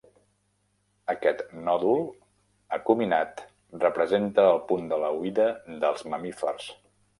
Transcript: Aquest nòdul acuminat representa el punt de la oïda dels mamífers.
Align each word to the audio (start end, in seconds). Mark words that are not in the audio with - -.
Aquest 1.13 1.43
nòdul 1.67 2.01
acuminat 2.79 3.45
representa 3.85 4.49
el 4.55 4.65
punt 4.73 4.91
de 4.95 5.01
la 5.07 5.15
oïda 5.21 5.49
dels 5.87 6.05
mamífers. 6.15 6.69